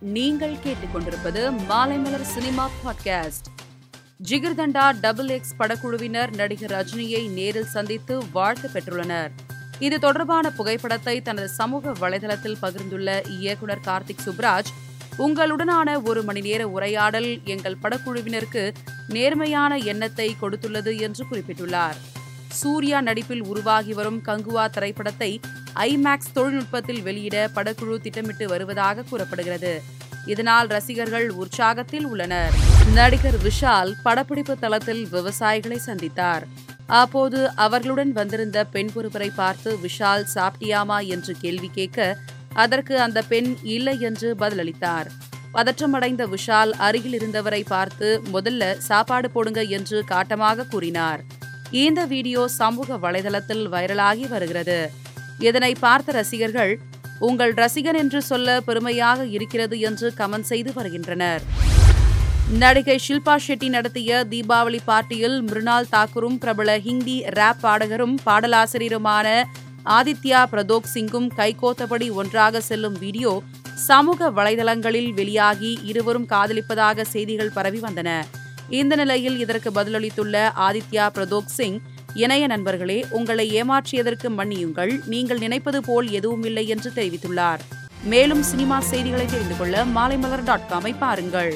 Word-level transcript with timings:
நீங்கள் 0.00 0.54
கேட்டுக்கொண்டிருப்பது 0.54 1.52
Maalaimalar 1.68 2.20
cinema 2.20 2.70
podcast. 2.84 3.46
Jigarthanda 4.28 5.00
double 5.00 5.28
X 5.28 5.54
படக்குழுவினர் 5.58 6.34
நடிகர் 6.34 6.70
ரஜினியை 6.70 7.30
நேரில் 7.30 7.64
சந்தித்து 7.64 8.30
வாழ்த்து 8.32 8.68
பெற்றுள்ளனர். 8.68 9.30
இது 9.78 9.98
தொடர்பான 9.98 10.50
புகைப்படத்தை 10.50 11.22
தனது 11.22 11.48
சமூக 11.48 11.90
வலைதளத்தில் 11.90 12.56
பகிர்ந்துள்ள 12.62 13.30
இயக்குனர் 13.30 13.80
கார்த்திக் 13.86 14.26
சுப்ராஜ் 14.26 14.70
உங்களுடனான 15.18 16.02
ஒரு 16.02 16.22
மணி 16.22 16.40
நேர 16.40 16.68
உரையாடல் 16.68 17.40
எங்கள் 17.44 17.78
படக்குழுவினருக்கு 17.82 18.74
நேர்மையான 19.08 19.76
எண்ணத்தை 19.76 20.36
கொடுத்துள்ளது 20.40 21.00
என்று 21.00 21.24
குறிப்பிட்டுள்ளார். 21.30 21.96
சூர்யா 22.48 23.00
நடிப்பில் 23.00 23.44
உருவாகி 23.44 23.92
வரும் 23.92 24.22
கங்குவா 24.22 24.70
திரைப்படத்தை 24.70 25.40
ஐமேக்ஸ் 25.74 26.32
தொழில்நுட்பத்தில் 26.34 27.02
வெளியிட 27.02 27.50
படக்குழு 27.54 28.00
திட்டமிட்டு 28.00 28.48
வருவதாக 28.48 29.02
கூறப்படுகிறது. 29.02 29.82
இதனால் 30.26 30.66
ரசிகர்கள் 30.66 31.32
உற்சாகத்தில் 31.32 32.04
உள்ளனர். 32.04 32.54
நடிகர் 32.94 33.38
விஷால் 33.42 33.92
படப்பிடிப்பு 34.02 34.58
தளத்தில் 34.58 35.06
விவசாயிகளை 35.06 35.78
சந்தித்தார். 35.86 36.42
அப்போது 36.86 37.54
அவர்களுடன் 37.54 38.12
வந்திருந்த 38.12 38.64
பெண் 38.64 38.90
ஒருவரை 38.94 39.30
பார்த்து 39.30 39.78
விஷால் 39.82 40.24
சாப்பிட்டியாமா 40.34 41.06
என்று 41.06 41.34
கேள்வி 41.40 41.70
கேட்க 41.74 42.16
அதற்கு 42.54 43.00
அந்த 43.00 43.22
பெண் 43.22 43.56
இல்லை 43.62 44.00
என்று 44.00 44.34
பதிலளித்தார். 44.38 45.06
பதற்றமடைந்த 45.52 46.26
விஷால் 46.26 46.70
அருகில் 46.70 47.12
இருந்தவரை 47.12 47.62
பார்த்து 47.62 48.22
முதல்ல 48.32 48.76
சாப்பாடு 48.76 49.30
போடுங்க 49.30 49.62
என்று 49.62 50.04
காட்டமாக 50.08 50.66
கூறினார். 50.66 51.24
இந்த 51.70 52.04
வீடியோ 52.04 52.48
சமூக 52.48 52.96
வலைதளத்தில் 52.96 53.68
வைரலாகி 53.68 54.28
வருகிறது. 54.28 54.92
இதனை 55.48 55.72
பார்த்த 55.80 56.12
ரசிகர்கள் 56.12 56.72
உங்கள் 57.28 57.52
ரசிகன் 57.54 57.98
என்று 58.02 58.22
சொல்ல 58.22 58.48
பெருமையாக 58.60 59.24
இருக்கிறது 59.24 59.76
என்று 59.80 60.08
கமெண்ட் 60.18 60.48
செய்து 60.50 60.70
வருகின்றனர். 60.74 61.42
நடிகை 62.58 62.96
ஷில்பா 63.06 63.34
ஷெட்டி 63.46 63.68
நடத்திய 63.68 64.24
தீபாவளி 64.30 64.80
பார்ட்டியில் 64.86 65.36
மிருனால் 65.42 65.90
தாக்கூரும் 65.92 66.38
பிரபல 66.38 66.78
ஹிந்தி 66.78 67.16
ரேப் 67.38 67.60
பாடகரும் 67.62 68.16
பாடலாசிரியருமான 68.26 69.26
ஆதித்யா 69.98 70.40
பிரதோக் 70.52 70.90
சிங்கும் 70.94 71.28
கைகோத்தபடி 71.36 72.08
ஒன்றாக 72.12 72.60
செல்லும் 72.60 72.96
வீடியோ 72.98 73.32
சமூக 73.86 74.30
வலைதளங்களில் 74.30 75.10
வெளியாகி 75.12 75.78
இருவரும் 75.82 76.26
காதலிப்பதாக 76.26 77.04
செய்திகள் 77.04 77.54
பரவி 77.54 77.80
வந்தன. 77.80 78.10
இந்த 78.68 78.94
நிலையில் 78.96 79.38
இதற்கு 79.38 79.70
பதிலளித்துள்ள 79.70 80.36
ஆதித்யா 80.66 81.06
பிரதோக் 81.14 81.54
சிங் 81.56 81.78
இணைய 82.14 82.46
நண்பர்களே 82.46 83.04
உங்களை 83.10 83.62
ஏமாற்றியதற்கு 83.62 84.28
மன்னியுங்கள். 84.28 85.00
நீங்கள் 85.06 85.38
நினைப்பது 85.38 85.82
போல் 85.82 86.10
எதுவுமில்லை 86.10 86.68
என்று 86.68 86.90
தெரிவித்துள்ளார். 86.94 87.58
மேலும் 88.04 88.42
சினிமா 88.42 88.80
செய்திகளை 88.80 89.26
தெரிந்து 89.26 89.56
கொள்ள 89.56 89.84
மாலைமலர் 89.84 90.44
டாட் 90.44 90.68
காமை 90.70 90.94
பாருங்கள். 90.98 91.54